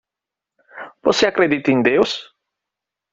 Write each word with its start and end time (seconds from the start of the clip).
Você 1.03 1.27
acredita 1.27 1.69
em 1.69 1.83
Deus? 1.83 2.33